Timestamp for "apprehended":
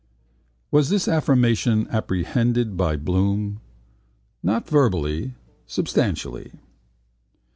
1.91-2.75